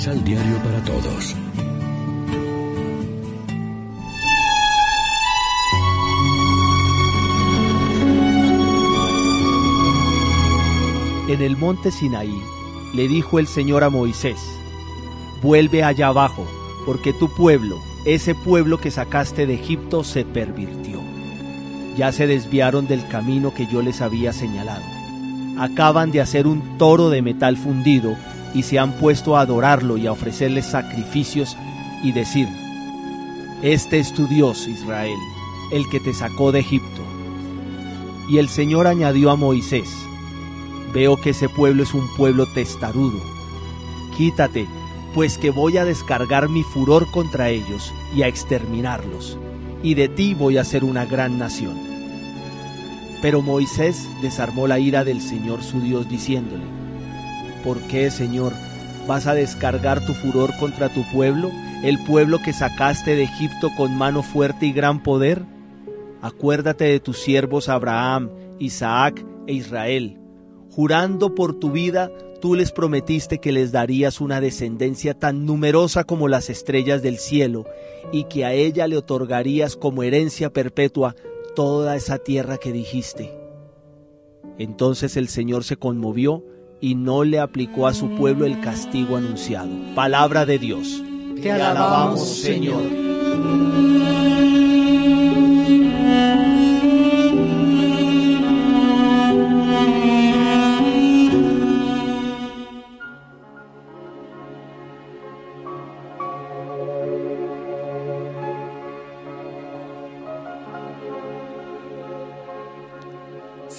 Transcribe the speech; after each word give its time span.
Misal 0.00 0.24
Diario 0.24 0.56
para 0.62 0.82
Todos. 0.82 1.36
En 11.28 11.42
el 11.42 11.54
monte 11.58 11.90
Sinaí 11.90 12.32
le 12.94 13.08
dijo 13.08 13.38
el 13.38 13.46
Señor 13.46 13.84
a 13.84 13.90
Moisés, 13.90 14.38
vuelve 15.42 15.84
allá 15.84 16.06
abajo, 16.06 16.46
porque 16.86 17.12
tu 17.12 17.28
pueblo, 17.28 17.78
ese 18.06 18.34
pueblo 18.34 18.78
que 18.78 18.90
sacaste 18.90 19.46
de 19.46 19.52
Egipto, 19.52 20.02
se 20.02 20.24
pervirtió. 20.24 20.98
Ya 21.98 22.10
se 22.12 22.26
desviaron 22.26 22.88
del 22.88 23.06
camino 23.08 23.52
que 23.52 23.66
yo 23.66 23.82
les 23.82 24.00
había 24.00 24.32
señalado. 24.32 24.84
Acaban 25.58 26.10
de 26.10 26.22
hacer 26.22 26.46
un 26.46 26.78
toro 26.78 27.10
de 27.10 27.20
metal 27.20 27.58
fundido 27.58 28.16
y 28.54 28.62
se 28.62 28.78
han 28.78 28.92
puesto 28.92 29.36
a 29.36 29.42
adorarlo 29.42 29.96
y 29.96 30.06
a 30.06 30.12
ofrecerle 30.12 30.62
sacrificios 30.62 31.56
y 32.02 32.12
decir, 32.12 32.48
Este 33.62 33.98
es 33.98 34.12
tu 34.12 34.26
Dios, 34.26 34.66
Israel, 34.68 35.18
el 35.72 35.88
que 35.88 36.00
te 36.00 36.12
sacó 36.12 36.52
de 36.52 36.60
Egipto. 36.60 37.02
Y 38.28 38.38
el 38.38 38.48
Señor 38.48 38.86
añadió 38.86 39.30
a 39.30 39.36
Moisés, 39.36 39.88
Veo 40.92 41.16
que 41.16 41.30
ese 41.30 41.48
pueblo 41.48 41.84
es 41.84 41.94
un 41.94 42.08
pueblo 42.16 42.46
testarudo. 42.46 43.20
Quítate, 44.16 44.66
pues 45.14 45.38
que 45.38 45.50
voy 45.50 45.76
a 45.76 45.84
descargar 45.84 46.48
mi 46.48 46.62
furor 46.62 47.08
contra 47.10 47.48
ellos 47.48 47.92
y 48.14 48.22
a 48.22 48.28
exterminarlos, 48.28 49.38
y 49.82 49.94
de 49.94 50.08
ti 50.08 50.34
voy 50.34 50.58
a 50.58 50.64
ser 50.64 50.82
una 50.82 51.04
gran 51.04 51.38
nación. 51.38 51.78
Pero 53.22 53.42
Moisés 53.42 54.08
desarmó 54.22 54.66
la 54.66 54.78
ira 54.78 55.04
del 55.04 55.20
Señor 55.20 55.62
su 55.62 55.80
Dios 55.80 56.08
diciéndole, 56.08 56.79
¿Por 57.64 57.78
qué, 57.82 58.10
Señor, 58.10 58.52
vas 59.06 59.26
a 59.26 59.34
descargar 59.34 60.04
tu 60.06 60.14
furor 60.14 60.50
contra 60.58 60.88
tu 60.88 61.02
pueblo, 61.12 61.50
el 61.82 62.02
pueblo 62.04 62.38
que 62.42 62.52
sacaste 62.52 63.14
de 63.14 63.24
Egipto 63.24 63.70
con 63.76 63.96
mano 63.96 64.22
fuerte 64.22 64.66
y 64.66 64.72
gran 64.72 65.02
poder? 65.02 65.42
Acuérdate 66.22 66.84
de 66.84 67.00
tus 67.00 67.18
siervos 67.18 67.68
Abraham, 67.68 68.30
Isaac 68.58 69.24
e 69.46 69.54
Israel. 69.54 70.18
Jurando 70.70 71.34
por 71.34 71.58
tu 71.58 71.70
vida, 71.72 72.10
tú 72.40 72.54
les 72.54 72.72
prometiste 72.72 73.38
que 73.38 73.52
les 73.52 73.72
darías 73.72 74.20
una 74.20 74.40
descendencia 74.40 75.14
tan 75.14 75.44
numerosa 75.44 76.04
como 76.04 76.28
las 76.28 76.48
estrellas 76.48 77.02
del 77.02 77.18
cielo, 77.18 77.66
y 78.12 78.24
que 78.24 78.44
a 78.44 78.54
ella 78.54 78.86
le 78.86 78.96
otorgarías 78.96 79.76
como 79.76 80.02
herencia 80.02 80.50
perpetua 80.50 81.14
toda 81.54 81.96
esa 81.96 82.18
tierra 82.18 82.56
que 82.56 82.72
dijiste. 82.72 83.34
Entonces 84.58 85.16
el 85.16 85.28
Señor 85.28 85.64
se 85.64 85.76
conmovió 85.76 86.44
y 86.80 86.94
no 86.94 87.24
le 87.24 87.38
aplicó 87.38 87.86
a 87.86 87.94
su 87.94 88.10
pueblo 88.16 88.46
el 88.46 88.60
castigo 88.60 89.16
anunciado. 89.16 89.70
Palabra 89.94 90.46
de 90.46 90.58
Dios. 90.58 91.02
Te 91.42 91.52
alabamos, 91.52 92.28
Señor. 92.28 92.82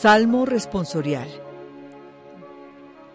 Salmo 0.01 0.47
responsorial. 0.47 1.27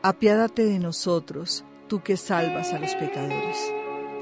Apiádate 0.06 0.64
de 0.64 0.78
nosotros, 0.78 1.64
tú 1.88 2.00
que 2.00 2.16
salvas 2.16 2.72
a 2.72 2.78
los 2.78 2.94
pecadores. 2.94 3.72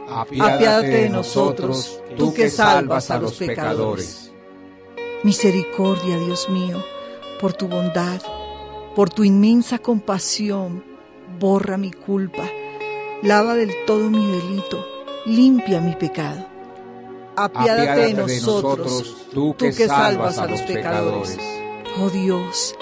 Apiádate 0.08 0.88
de 0.88 1.10
nosotros, 1.10 2.00
tú 2.16 2.32
que 2.32 2.48
salvas 2.48 3.10
a 3.10 3.18
los 3.18 3.34
pecadores. 3.34 4.32
Misericordia, 5.24 6.16
Dios 6.16 6.48
mío, 6.48 6.82
por 7.38 7.52
tu 7.52 7.68
bondad, 7.68 8.22
por 8.96 9.10
tu 9.10 9.24
inmensa 9.24 9.78
compasión, 9.78 10.82
borra 11.38 11.76
mi 11.76 11.90
culpa, 11.90 12.48
lava 13.22 13.54
del 13.54 13.74
todo 13.86 14.08
mi 14.08 14.26
delito, 14.26 14.82
limpia 15.26 15.82
mi 15.82 15.94
pecado. 15.96 16.46
Apiádate 17.36 18.06
de 18.06 18.14
nosotros, 18.14 19.26
tú 19.34 19.54
que 19.58 19.70
salvas 19.86 20.38
a 20.38 20.46
los 20.46 20.62
pecadores. 20.62 21.38
Oh 22.00 22.08
Dios, 22.08 22.74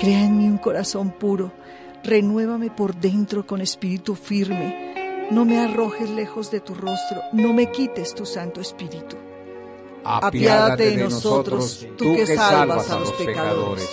crea 0.00 0.24
en 0.24 0.38
mí 0.38 0.48
un 0.48 0.58
corazón 0.58 1.12
puro 1.12 1.61
Renuévame 2.04 2.70
por 2.70 2.96
dentro 2.96 3.46
con 3.46 3.60
espíritu 3.60 4.14
firme. 4.14 5.28
No 5.30 5.44
me 5.44 5.60
arrojes 5.60 6.10
lejos 6.10 6.50
de 6.50 6.60
tu 6.60 6.74
rostro, 6.74 7.22
no 7.32 7.52
me 7.52 7.70
quites 7.70 8.14
tu 8.14 8.26
Santo 8.26 8.60
Espíritu. 8.60 9.16
Apiádate 10.04 10.90
de 10.90 11.04
nosotros, 11.04 11.86
tú 11.96 12.14
que 12.16 12.26
salvas 12.26 12.90
a 12.90 12.98
los 12.98 13.12
pecadores. 13.12 13.88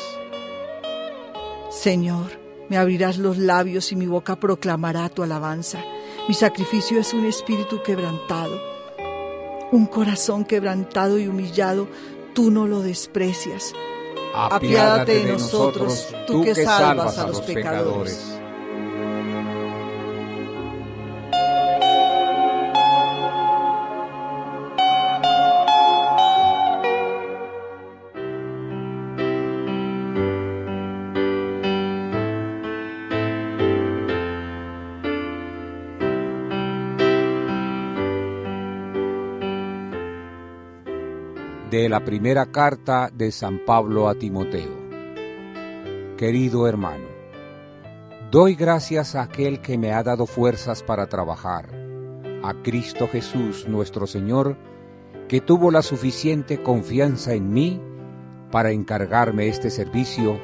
Señor, 1.70 2.32
me 2.68 2.78
abrirás 2.78 3.20
los 3.20 3.38
labios 3.38 3.92
y 3.92 3.96
mi 3.96 4.08
boca 4.08 4.40
proclamará 4.40 5.08
tu 5.10 5.22
alabanza. 5.22 5.84
Mi 6.28 6.34
sacrificio 6.34 7.00
es 7.00 7.14
un 7.14 7.26
espíritu 7.26 7.84
quebrantado, 7.84 8.60
un 9.72 9.86
corazón 9.86 10.46
quebrantado 10.46 11.20
y 11.20 11.28
humillado, 11.28 11.88
tú 12.34 12.50
no 12.50 12.66
lo 12.66 12.82
desprecias 12.82 13.74
apiádate 14.34 15.24
de 15.26 15.32
nosotros, 15.34 16.08
tú 16.28 16.44
que 16.44 16.56
salvas 16.56 17.18
a 17.18 17.28
los 17.28 17.42
pecadores. 17.42 18.39
De 41.80 41.88
la 41.88 42.04
primera 42.04 42.48
carta 42.48 43.10
de 43.14 43.32
San 43.32 43.60
Pablo 43.66 44.10
a 44.10 44.16
Timoteo. 44.16 44.76
Querido 46.18 46.68
hermano, 46.68 47.06
doy 48.30 48.56
gracias 48.56 49.16
a 49.16 49.22
aquel 49.22 49.62
que 49.62 49.78
me 49.78 49.94
ha 49.94 50.04
dado 50.04 50.26
fuerzas 50.26 50.84
para 50.84 51.08
trabajar, 51.08 51.70
a 52.44 52.54
Cristo 52.64 53.08
Jesús 53.10 53.66
nuestro 53.70 54.08
Señor, 54.08 54.58
que 55.30 55.40
tuvo 55.40 55.72
la 55.72 55.82
suficiente 55.82 56.62
confianza 56.62 57.34
en 57.34 57.54
mí 57.54 57.82
para 58.52 58.72
encargarme 58.72 59.48
este 59.48 59.70
servicio, 59.70 60.38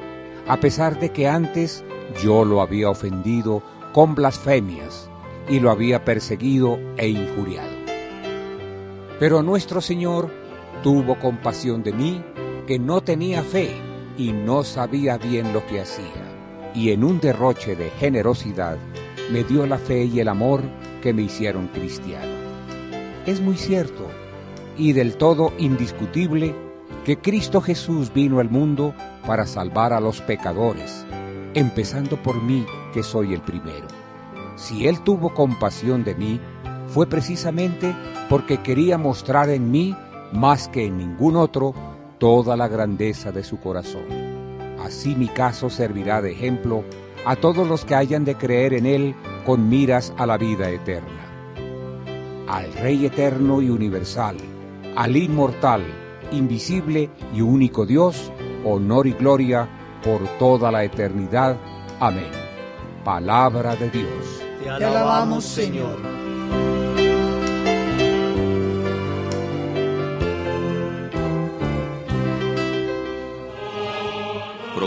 a 0.48 0.58
pesar 0.58 0.98
de 0.98 1.10
que 1.10 1.28
antes 1.28 1.84
yo 2.22 2.46
lo 2.46 2.62
había 2.62 2.88
ofendido 2.88 3.62
con 3.92 4.14
blasfemias 4.14 5.10
y 5.50 5.60
lo 5.60 5.70
había 5.70 6.02
perseguido 6.02 6.78
e 6.96 7.08
injuriado. 7.08 7.76
Pero 9.20 9.42
nuestro 9.42 9.82
Señor 9.82 10.45
Tuvo 10.82 11.18
compasión 11.18 11.82
de 11.82 11.92
mí, 11.92 12.22
que 12.66 12.78
no 12.78 13.00
tenía 13.00 13.42
fe 13.42 13.70
y 14.16 14.32
no 14.32 14.64
sabía 14.64 15.18
bien 15.18 15.52
lo 15.52 15.66
que 15.66 15.80
hacía, 15.80 16.72
y 16.74 16.90
en 16.90 17.04
un 17.04 17.20
derroche 17.20 17.76
de 17.76 17.90
generosidad 17.90 18.78
me 19.30 19.44
dio 19.44 19.66
la 19.66 19.78
fe 19.78 20.04
y 20.04 20.20
el 20.20 20.28
amor 20.28 20.62
que 21.02 21.12
me 21.12 21.22
hicieron 21.22 21.68
cristiano. 21.68 22.32
Es 23.26 23.40
muy 23.40 23.56
cierto 23.56 24.06
y 24.78 24.92
del 24.92 25.16
todo 25.16 25.52
indiscutible 25.58 26.54
que 27.04 27.18
Cristo 27.18 27.60
Jesús 27.60 28.12
vino 28.12 28.40
al 28.40 28.50
mundo 28.50 28.94
para 29.26 29.46
salvar 29.46 29.92
a 29.92 30.00
los 30.00 30.20
pecadores, 30.20 31.04
empezando 31.54 32.22
por 32.22 32.42
mí 32.42 32.66
que 32.92 33.02
soy 33.02 33.34
el 33.34 33.40
primero. 33.40 33.86
Si 34.56 34.86
Él 34.86 35.00
tuvo 35.02 35.34
compasión 35.34 36.04
de 36.04 36.14
mí, 36.14 36.40
fue 36.88 37.06
precisamente 37.06 37.94
porque 38.28 38.58
quería 38.58 38.98
mostrar 38.98 39.50
en 39.50 39.70
mí 39.70 39.94
más 40.32 40.68
que 40.68 40.86
en 40.86 40.98
ningún 40.98 41.36
otro, 41.36 41.74
toda 42.18 42.56
la 42.56 42.68
grandeza 42.68 43.32
de 43.32 43.44
su 43.44 43.58
corazón. 43.58 44.04
Así 44.82 45.14
mi 45.14 45.28
caso 45.28 45.70
servirá 45.70 46.22
de 46.22 46.32
ejemplo 46.32 46.84
a 47.24 47.36
todos 47.36 47.66
los 47.66 47.84
que 47.84 47.94
hayan 47.94 48.24
de 48.24 48.36
creer 48.36 48.74
en 48.74 48.86
Él 48.86 49.14
con 49.44 49.68
miras 49.68 50.12
a 50.16 50.26
la 50.26 50.38
vida 50.38 50.70
eterna. 50.70 51.10
Al 52.48 52.72
Rey 52.74 53.04
eterno 53.06 53.60
y 53.60 53.70
universal, 53.70 54.36
al 54.94 55.16
inmortal, 55.16 55.82
invisible 56.30 57.10
y 57.34 57.40
único 57.40 57.84
Dios, 57.84 58.32
honor 58.64 59.06
y 59.06 59.12
gloria 59.12 59.68
por 60.04 60.20
toda 60.38 60.70
la 60.70 60.84
eternidad. 60.84 61.56
Amén. 61.98 62.30
Palabra 63.04 63.74
de 63.76 63.90
Dios. 63.90 64.42
Te 64.62 64.70
alabamos, 64.70 65.44
Señor. 65.44 66.15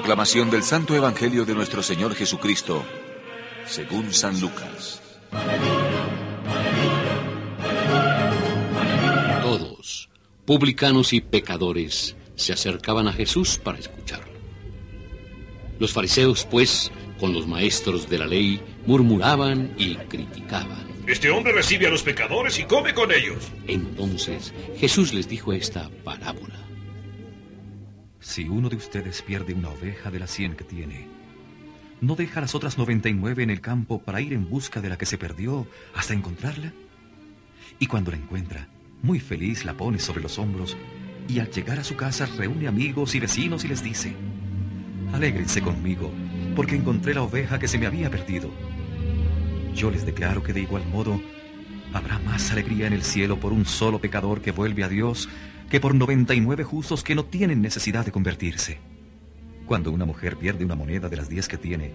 Proclamación 0.10 0.50
del 0.50 0.64
Santo 0.64 0.96
Evangelio 0.96 1.46
de 1.46 1.54
nuestro 1.54 1.84
Señor 1.84 2.16
Jesucristo, 2.16 2.84
según 3.68 4.12
San 4.12 4.42
Lucas. 4.42 5.04
Todos, 9.44 10.10
publicanos 10.46 11.14
y 11.14 11.22
pecadores, 11.22 12.16
se 12.34 12.54
acercaban 12.54 13.08
a 13.08 13.14
Jesús 13.14 13.60
para 13.60 13.78
escucharlo. 13.78 14.34
Los 15.78 15.94
fariseos, 15.94 16.48
pues, 16.50 16.92
con 17.20 17.32
los 17.32 17.46
maestros 17.46 18.10
de 18.10 18.18
la 18.18 18.26
ley, 18.26 18.60
murmuraban 18.88 19.76
y 19.78 19.94
criticaban. 19.94 20.88
Este 21.06 21.30
hombre 21.30 21.54
recibe 21.54 21.86
a 21.86 21.92
los 21.92 22.02
pecadores 22.02 22.58
y 22.58 22.64
come 22.64 22.96
con 22.96 23.12
ellos. 23.12 23.52
Entonces 23.68 24.56
Jesús 24.76 25.14
les 25.14 25.30
dijo 25.30 25.54
esta 25.54 25.88
parábola. 26.04 26.68
Si 28.30 28.48
uno 28.48 28.70
de 28.70 28.76
ustedes 28.76 29.24
pierde 29.24 29.56
una 29.56 29.70
oveja 29.70 30.12
de 30.12 30.20
las 30.20 30.30
cien 30.30 30.56
que 30.56 30.64
tiene, 30.64 31.08
¿no 32.00 32.16
deja 32.16 32.42
las 32.42 32.54
otras 32.54 32.78
noventa 32.78 33.10
y 33.10 33.14
nueve 33.16 33.42
en 33.42 33.50
el 33.50 33.60
campo 33.60 34.04
para 34.04 34.22
ir 34.22 34.34
en 34.34 34.48
busca 34.48 34.82
de 34.82 34.90
la 34.90 35.00
que 35.00 35.08
se 35.08 35.18
perdió 35.18 35.66
hasta 35.96 36.14
encontrarla? 36.14 36.72
Y 37.80 37.88
cuando 37.88 38.12
la 38.12 38.18
encuentra, 38.18 38.68
muy 39.02 39.20
feliz 39.20 39.66
la 39.66 39.74
pone 39.74 39.98
sobre 39.98 40.22
los 40.22 40.38
hombros 40.38 40.78
y 41.28 41.40
al 41.40 41.50
llegar 41.50 41.80
a 41.80 41.84
su 41.84 41.96
casa 41.96 42.28
reúne 42.28 42.68
amigos 42.68 43.16
y 43.16 43.20
vecinos 43.20 43.66
y 43.66 43.68
les 43.68 43.82
dice, 43.82 44.14
Alégrense 45.12 45.64
conmigo, 45.64 46.14
porque 46.56 46.76
encontré 46.76 47.16
la 47.16 47.24
oveja 47.24 47.58
que 47.58 47.68
se 47.68 47.80
me 47.80 47.88
había 47.88 48.12
perdido. 48.12 48.52
Yo 49.74 49.90
les 49.90 50.06
declaro 50.06 50.44
que 50.44 50.54
de 50.54 50.62
igual 50.62 50.86
modo 50.86 51.20
habrá 51.94 52.20
más 52.20 52.52
alegría 52.52 52.86
en 52.86 52.94
el 52.94 53.02
cielo 53.02 53.40
por 53.40 53.54
un 53.54 53.66
solo 53.66 53.98
pecador 53.98 54.40
que 54.40 54.52
vuelve 54.52 54.84
a 54.84 54.88
Dios 54.88 55.28
que 55.70 55.80
por 55.80 55.94
noventa 55.94 56.34
y 56.34 56.42
nueve 56.42 56.64
justos 56.64 57.04
que 57.04 57.16
no 57.16 57.26
tienen 57.26 57.62
necesidad 57.62 58.04
de 58.04 58.12
convertirse. 58.12 58.80
Cuando 59.68 59.92
una 59.92 60.06
mujer 60.06 60.36
pierde 60.38 60.66
una 60.66 60.76
moneda 60.76 61.10
de 61.10 61.18
las 61.18 61.30
diez 61.30 61.48
que 61.48 61.58
tiene, 61.58 61.94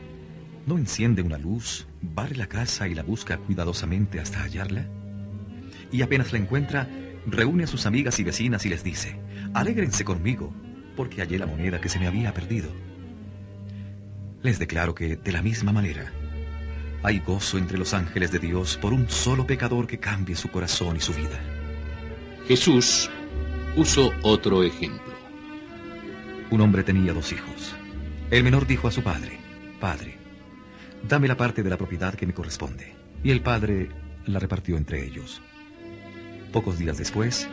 ¿no 0.64 0.78
enciende 0.78 1.22
una 1.22 1.38
luz, 1.38 1.88
barre 2.00 2.36
la 2.36 2.46
casa 2.46 2.86
y 2.86 2.94
la 2.94 3.02
busca 3.02 3.36
cuidadosamente 3.38 4.20
hasta 4.20 4.42
hallarla? 4.42 4.86
Y 5.90 6.02
apenas 6.02 6.32
la 6.32 6.38
encuentra, 6.38 6.88
reúne 7.26 7.64
a 7.64 7.66
sus 7.66 7.84
amigas 7.86 8.20
y 8.20 8.24
vecinas 8.24 8.64
y 8.64 8.68
les 8.68 8.84
dice, 8.84 9.18
alégrense 9.54 10.04
conmigo, 10.04 10.54
porque 10.96 11.20
hallé 11.20 11.38
la 11.38 11.46
moneda 11.46 11.80
que 11.80 11.88
se 11.88 11.98
me 11.98 12.06
había 12.06 12.32
perdido. 12.32 12.70
Les 14.42 14.60
declaro 14.60 14.94
que, 14.94 15.16
de 15.16 15.32
la 15.32 15.42
misma 15.42 15.72
manera, 15.72 16.12
hay 17.02 17.18
gozo 17.18 17.58
entre 17.58 17.76
los 17.76 17.92
ángeles 17.92 18.30
de 18.30 18.38
Dios 18.38 18.76
por 18.76 18.92
un 18.92 19.10
solo 19.10 19.46
pecador 19.46 19.88
que 19.88 19.98
cambie 19.98 20.36
su 20.36 20.48
corazón 20.50 20.96
y 20.96 21.00
su 21.00 21.12
vida. 21.12 21.40
Jesús 22.46 23.10
puso 23.74 24.12
otro 24.22 24.62
ejemplo. 24.62 25.12
Un 26.50 26.60
hombre 26.60 26.84
tenía 26.84 27.12
dos 27.12 27.32
hijos. 27.32 27.74
El 28.30 28.44
menor 28.44 28.66
dijo 28.66 28.86
a 28.86 28.92
su 28.92 29.02
padre, 29.02 29.38
Padre, 29.80 30.16
dame 31.08 31.26
la 31.26 31.36
parte 31.36 31.64
de 31.64 31.70
la 31.70 31.76
propiedad 31.76 32.14
que 32.14 32.26
me 32.26 32.34
corresponde. 32.34 32.94
Y 33.24 33.30
el 33.30 33.40
padre 33.40 33.88
la 34.26 34.38
repartió 34.38 34.76
entre 34.76 35.04
ellos. 35.04 35.42
Pocos 36.52 36.78
días 36.78 36.98
después, 36.98 37.48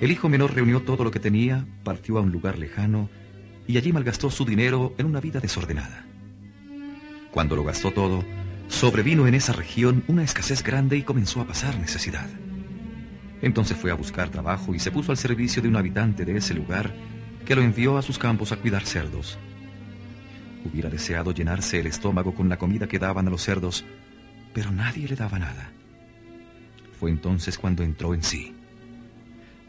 el 0.00 0.10
hijo 0.10 0.28
menor 0.28 0.52
reunió 0.52 0.82
todo 0.82 1.04
lo 1.04 1.12
que 1.12 1.20
tenía, 1.20 1.64
partió 1.84 2.18
a 2.18 2.22
un 2.22 2.32
lugar 2.32 2.58
lejano 2.58 3.08
y 3.68 3.76
allí 3.76 3.92
malgastó 3.92 4.30
su 4.30 4.44
dinero 4.44 4.94
en 4.98 5.06
una 5.06 5.20
vida 5.20 5.38
desordenada. 5.38 6.04
Cuando 7.30 7.54
lo 7.54 7.62
gastó 7.62 7.92
todo, 7.92 8.24
sobrevino 8.66 9.28
en 9.28 9.34
esa 9.34 9.52
región 9.52 10.02
una 10.08 10.24
escasez 10.24 10.64
grande 10.64 10.96
y 10.96 11.02
comenzó 11.02 11.40
a 11.40 11.46
pasar 11.46 11.78
necesidad. 11.78 12.28
Entonces 13.42 13.76
fue 13.76 13.90
a 13.90 13.94
buscar 13.94 14.30
trabajo 14.30 14.74
y 14.74 14.78
se 14.78 14.92
puso 14.92 15.10
al 15.10 15.18
servicio 15.18 15.60
de 15.60 15.68
un 15.68 15.76
habitante 15.76 16.24
de 16.24 16.36
ese 16.36 16.54
lugar 16.54 16.94
que 17.44 17.56
lo 17.56 17.62
envió 17.62 17.98
a 17.98 18.02
sus 18.02 18.18
campos 18.18 18.52
a 18.52 18.56
cuidar 18.56 18.86
cerdos. 18.86 19.36
Hubiera 20.64 20.88
deseado 20.88 21.32
llenarse 21.32 21.80
el 21.80 21.88
estómago 21.88 22.34
con 22.34 22.48
la 22.48 22.56
comida 22.56 22.86
que 22.86 23.00
daban 23.00 23.26
a 23.26 23.30
los 23.30 23.42
cerdos, 23.42 23.84
pero 24.54 24.70
nadie 24.70 25.08
le 25.08 25.16
daba 25.16 25.40
nada. 25.40 25.72
Fue 27.00 27.10
entonces 27.10 27.58
cuando 27.58 27.82
entró 27.82 28.14
en 28.14 28.22
sí. 28.22 28.54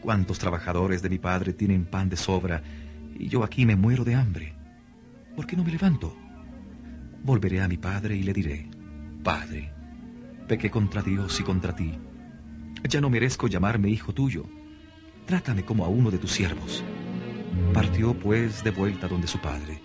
¿Cuántos 0.02 0.38
trabajadores 0.38 1.02
de 1.02 1.10
mi 1.10 1.18
padre 1.18 1.54
tienen 1.54 1.86
pan 1.86 2.10
de 2.10 2.18
sobra 2.18 2.62
y 3.18 3.28
yo 3.28 3.44
aquí 3.44 3.66
me 3.66 3.76
muero 3.76 4.04
de 4.04 4.14
hambre? 4.14 4.54
¿Por 5.36 5.48
qué 5.48 5.56
no 5.56 5.64
me 5.64 5.72
levanto? 5.72 6.16
Volveré 7.24 7.62
a 7.62 7.68
mi 7.68 7.78
padre 7.78 8.16
y 8.16 8.22
le 8.22 8.34
diré, 8.34 8.70
Padre, 9.24 9.72
pequé 10.48 10.70
contra 10.70 11.02
Dios 11.02 11.40
y 11.40 11.44
contra 11.44 11.74
ti. 11.74 11.98
Ya 12.84 13.02
no 13.02 13.10
merezco 13.10 13.48
llamarme 13.48 13.90
hijo 13.90 14.14
tuyo. 14.14 14.46
Trátame 15.26 15.64
como 15.64 15.86
a 15.86 15.88
uno 15.88 16.12
de 16.12 16.18
tus 16.18 16.32
siervos. 16.32 16.84
Partió 17.74 18.14
pues 18.14 18.64
de 18.64 18.72
vuelta 18.72 19.08
donde 19.08 19.28
su 19.28 19.40
padre. 19.40 19.82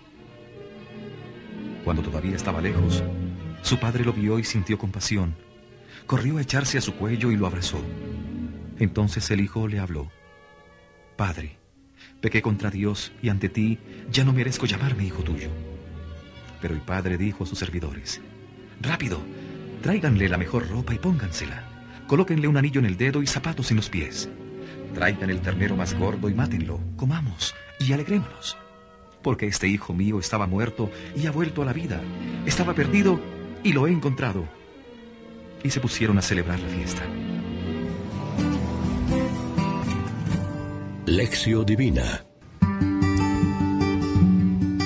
Cuando 1.85 2.03
todavía 2.03 2.37
estaba 2.37 2.61
lejos, 2.61 3.03
su 3.63 3.79
padre 3.79 4.05
lo 4.05 4.13
vio 4.13 4.39
y 4.39 4.45
sintió 4.45 4.79
compasión 4.79 5.35
corrió 6.09 6.39
a 6.39 6.43
echarse 6.43 6.79
a 6.79 6.81
su 6.81 6.95
cuello 6.95 7.31
y 7.31 7.37
lo 7.37 7.47
abrazó. 7.47 7.81
Entonces 8.79 9.31
el 9.31 9.41
hijo 9.41 9.69
le 9.69 9.79
habló, 9.79 10.11
Padre, 11.17 11.59
pequé 12.21 12.43
contra 12.43 12.71
Dios 12.71 13.13
y 13.23 13.29
ante 13.29 13.49
ti 13.49 13.79
ya 14.11 14.25
no 14.25 14.33
merezco 14.33 14.67
llamarme 14.67 15.05
hijo 15.05 15.23
tuyo. 15.23 15.51
Pero 16.63 16.75
el 16.75 16.81
padre 16.81 17.19
dijo 17.19 17.45
a 17.45 17.47
sus 17.47 17.59
servidores, 17.59 18.21
Rápido, 18.81 19.21
tráiganle 19.83 20.29
la 20.29 20.39
mejor 20.39 20.69
ropa 20.69 20.95
y 20.95 20.99
póngansela. 20.99 21.68
Colóquenle 22.09 22.49
un 22.49 22.57
anillo 22.57 22.81
en 22.81 22.87
el 22.87 22.97
dedo 22.97 23.23
y 23.23 23.27
zapatos 23.27 23.71
en 23.71 23.77
los 23.77 23.91
pies. 23.91 24.31
Traigan 24.95 25.29
el 25.29 25.43
ternero 25.43 25.77
más 25.77 25.93
gordo 25.93 26.31
y 26.31 26.35
mátenlo. 26.35 26.81
Comamos 26.97 27.55
y 27.79 27.93
alegrémonos. 27.93 28.57
Porque 29.23 29.47
este 29.47 29.69
hijo 29.69 29.93
mío 29.93 30.19
estaba 30.19 30.47
muerto 30.47 30.91
y 31.15 31.27
ha 31.27 31.31
vuelto 31.31 31.61
a 31.61 31.67
la 31.67 31.75
vida. 31.75 32.01
Estaba 32.47 32.73
perdido 32.73 33.21
y 33.63 33.75
lo 33.75 33.87
he 33.87 33.93
encontrado 33.93 34.49
y 35.63 35.69
se 35.69 35.81
pusieron 35.81 36.17
a 36.17 36.23
celebrar 36.23 36.59
la 36.59 36.69
fiesta. 36.69 37.03
Lección 41.05 41.67
Divina 41.67 42.25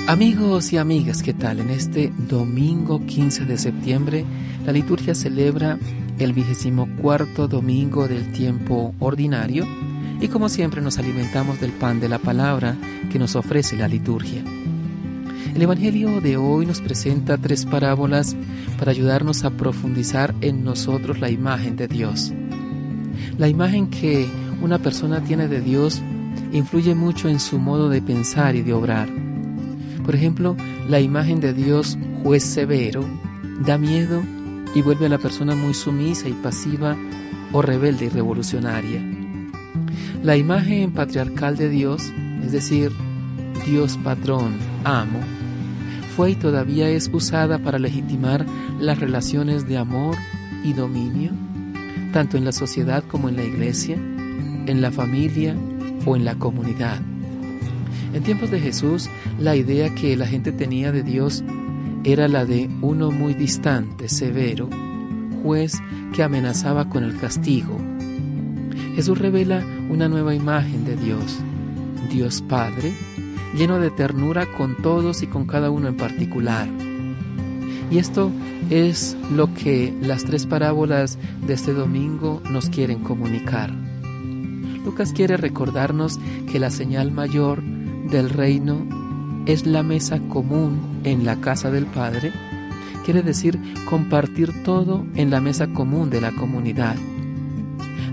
Amigos 0.08 0.72
y 0.72 0.76
amigas, 0.76 1.22
¿qué 1.22 1.32
tal? 1.32 1.60
En 1.60 1.70
este 1.70 2.12
domingo 2.28 3.06
15 3.06 3.44
de 3.44 3.56
septiembre, 3.56 4.24
la 4.66 4.72
liturgia 4.72 5.14
celebra 5.14 5.78
el 6.18 6.32
vigésimo 6.32 6.88
cuarto 7.00 7.48
domingo 7.48 8.08
del 8.08 8.32
tiempo 8.32 8.94
ordinario 8.98 9.66
y 10.20 10.28
como 10.28 10.48
siempre 10.48 10.80
nos 10.80 10.98
alimentamos 10.98 11.60
del 11.60 11.72
pan 11.72 12.00
de 12.00 12.08
la 12.08 12.18
palabra 12.18 12.76
que 13.10 13.18
nos 13.18 13.34
ofrece 13.34 13.76
la 13.76 13.88
liturgia. 13.88 14.42
El 15.54 15.60
Evangelio 15.60 16.20
de 16.20 16.36
hoy 16.36 16.64
nos 16.64 16.80
presenta 16.80 17.36
tres 17.36 17.66
parábolas 17.66 18.36
para 18.78 18.90
ayudarnos 18.90 19.44
a 19.44 19.50
profundizar 19.50 20.34
en 20.40 20.64
nosotros 20.64 21.20
la 21.20 21.28
imagen 21.28 21.76
de 21.76 21.88
Dios. 21.88 22.32
La 23.36 23.48
imagen 23.48 23.88
que 23.90 24.26
una 24.62 24.78
persona 24.78 25.22
tiene 25.22 25.48
de 25.48 25.60
Dios 25.60 26.00
influye 26.52 26.94
mucho 26.94 27.28
en 27.28 27.40
su 27.40 27.58
modo 27.58 27.88
de 27.88 28.00
pensar 28.00 28.54
y 28.56 28.62
de 28.62 28.72
obrar. 28.72 29.08
Por 30.04 30.14
ejemplo, 30.14 30.56
la 30.88 31.00
imagen 31.00 31.40
de 31.40 31.52
Dios 31.52 31.98
juez 32.22 32.44
severo 32.44 33.04
da 33.66 33.76
miedo 33.76 34.22
y 34.74 34.82
vuelve 34.82 35.06
a 35.06 35.10
la 35.10 35.18
persona 35.18 35.54
muy 35.54 35.74
sumisa 35.74 36.28
y 36.28 36.32
pasiva 36.32 36.96
o 37.52 37.62
rebelde 37.62 38.06
y 38.06 38.08
revolucionaria. 38.08 39.02
La 40.22 40.36
imagen 40.36 40.92
patriarcal 40.92 41.56
de 41.56 41.68
Dios, 41.68 42.12
es 42.44 42.52
decir, 42.52 42.92
Dios 43.66 43.98
patrón, 44.02 44.54
amo, 44.84 45.20
fue 46.16 46.32
y 46.32 46.34
todavía 46.34 46.88
es 46.88 47.10
usada 47.12 47.58
para 47.58 47.78
legitimar 47.78 48.44
las 48.78 48.98
relaciones 48.98 49.66
de 49.66 49.78
amor 49.78 50.16
y 50.62 50.72
dominio, 50.72 51.32
tanto 52.12 52.36
en 52.36 52.44
la 52.44 52.52
sociedad 52.52 53.02
como 53.08 53.28
en 53.28 53.36
la 53.36 53.44
iglesia, 53.44 53.96
en 53.96 54.80
la 54.80 54.90
familia 54.90 55.56
o 56.04 56.16
en 56.16 56.24
la 56.24 56.34
comunidad. 56.34 57.00
En 58.12 58.22
tiempos 58.22 58.50
de 58.50 58.60
Jesús, 58.60 59.08
la 59.38 59.56
idea 59.56 59.94
que 59.94 60.16
la 60.16 60.26
gente 60.26 60.52
tenía 60.52 60.92
de 60.92 61.02
Dios 61.02 61.42
era 62.04 62.28
la 62.28 62.44
de 62.44 62.68
uno 62.80 63.10
muy 63.10 63.34
distante, 63.34 64.08
severo, 64.08 64.68
juez 65.42 65.80
que 66.14 66.22
amenazaba 66.22 66.88
con 66.88 67.04
el 67.04 67.18
castigo. 67.18 67.78
Jesús 68.94 69.18
revela 69.18 69.64
una 69.88 70.08
nueva 70.08 70.34
imagen 70.34 70.84
de 70.84 70.96
Dios, 70.96 71.38
Dios 72.10 72.42
Padre, 72.42 72.92
lleno 73.56 73.78
de 73.78 73.90
ternura 73.90 74.46
con 74.46 74.76
todos 74.76 75.22
y 75.22 75.26
con 75.26 75.46
cada 75.46 75.70
uno 75.70 75.88
en 75.88 75.96
particular. 75.96 76.68
Y 77.90 77.98
esto 77.98 78.30
es 78.70 79.16
lo 79.30 79.52
que 79.54 79.94
las 80.00 80.24
tres 80.24 80.46
parábolas 80.46 81.18
de 81.46 81.54
este 81.54 81.72
domingo 81.72 82.42
nos 82.50 82.68
quieren 82.68 83.00
comunicar. 83.00 83.72
Lucas 84.84 85.12
quiere 85.12 85.36
recordarnos 85.36 86.18
que 86.50 86.58
la 86.58 86.70
señal 86.70 87.12
mayor 87.12 87.62
del 87.62 88.30
reino 88.30 89.01
es 89.46 89.66
la 89.66 89.82
mesa 89.82 90.20
común 90.28 91.00
en 91.04 91.24
la 91.24 91.36
casa 91.40 91.70
del 91.70 91.86
Padre, 91.86 92.32
quiere 93.04 93.22
decir 93.22 93.58
compartir 93.88 94.62
todo 94.62 95.04
en 95.14 95.30
la 95.30 95.40
mesa 95.40 95.68
común 95.68 96.10
de 96.10 96.20
la 96.20 96.32
comunidad. 96.32 96.96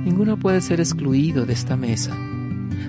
Ninguno 0.03 0.37
puede 0.37 0.61
ser 0.61 0.79
excluido 0.79 1.45
de 1.45 1.53
esta 1.53 1.75
mesa. 1.75 2.15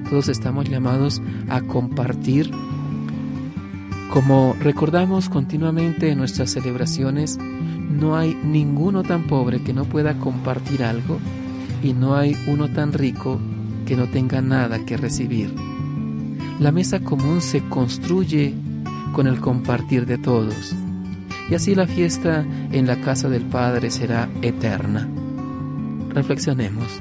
Todos 0.09 0.28
estamos 0.28 0.68
llamados 0.68 1.20
a 1.49 1.61
compartir. 1.61 2.50
Como 4.12 4.56
recordamos 4.61 5.28
continuamente 5.28 6.11
en 6.11 6.18
nuestras 6.18 6.50
celebraciones, 6.50 7.38
no 7.38 8.16
hay 8.16 8.35
ninguno 8.44 9.02
tan 9.02 9.26
pobre 9.26 9.62
que 9.62 9.73
no 9.73 9.85
pueda 9.85 10.18
compartir 10.18 10.82
algo 10.82 11.18
y 11.82 11.92
no 11.92 12.14
hay 12.14 12.37
uno 12.47 12.68
tan 12.68 12.92
rico 12.92 13.38
que 13.87 13.97
no 13.97 14.09
tenga 14.09 14.40
nada 14.40 14.85
que 14.85 14.97
recibir. 14.97 15.54
La 16.61 16.73
mesa 16.73 17.00
común 17.00 17.40
se 17.40 17.62
construye 17.71 18.55
con 19.14 19.26
el 19.26 19.40
compartir 19.40 20.05
de 20.05 20.19
todos, 20.19 20.75
y 21.50 21.55
así 21.55 21.75
la 21.75 21.87
fiesta 21.87 22.45
en 22.71 22.87
la 22.87 23.00
casa 23.00 23.31
del 23.31 23.45
Padre 23.45 23.90
será 23.90 24.29
eterna. 24.43 25.09
Reflexionemos. 26.11 27.00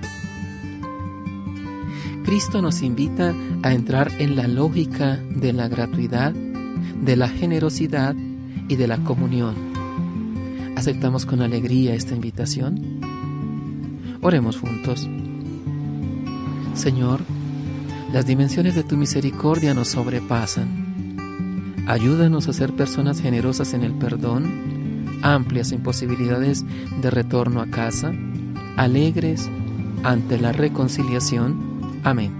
Cristo 2.24 2.62
nos 2.62 2.82
invita 2.82 3.36
a 3.62 3.74
entrar 3.74 4.10
en 4.20 4.38
la 4.38 4.48
lógica 4.48 5.18
de 5.18 5.51
la 5.51 5.68
gratuidad, 5.68 6.32
de 6.32 7.18
la 7.18 7.28
generosidad 7.28 8.16
y 8.70 8.78
de 8.78 8.88
la 8.88 9.00
comunión. 9.04 9.56
¿Aceptamos 10.78 11.25
con 11.25 11.42
alegría 11.42 11.96
esta 11.96 12.16
invitación? 12.16 13.01
Oremos 14.22 14.58
juntos. 14.58 15.06
Señor, 16.75 17.20
las 18.12 18.25
dimensiones 18.25 18.75
de 18.75 18.84
tu 18.84 18.98
misericordia 18.98 19.74
nos 19.74 19.89
sobrepasan. 19.89 21.16
Ayúdanos 21.88 22.48
a 22.48 22.54
ser 22.54 22.74
personas 22.74 23.22
generosas 23.22 23.74
en 23.74 23.84
el 23.84 23.94
perdón, 23.94 25.06
amplias 25.22 25.72
en 25.72 25.84
posibilidades 25.84 26.66
de 27.01 27.10
retorno 27.10 27.62
a 27.62 27.68
casa, 27.68 28.12
alegres 28.78 29.50
ante 30.04 30.39
la 30.39 30.51
reconciliación 30.51 31.70
Amén. 32.04 32.34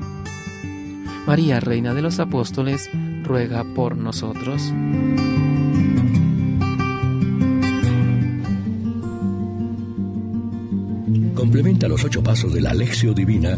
María, 1.28 1.60
Reina 1.60 1.94
de 1.94 2.02
los 2.02 2.20
Apóstoles, 2.20 2.90
ruega 3.24 3.64
por 3.76 3.98
nosotros. 3.98 4.74
Complementa 11.36 11.88
los 11.88 12.04
ocho 12.04 12.24
pasos 12.24 12.54
de 12.54 12.62
la 12.62 12.72
Alexio 12.72 13.14
Divina 13.14 13.58